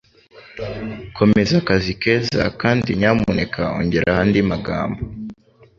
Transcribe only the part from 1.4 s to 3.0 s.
akazi keza kandi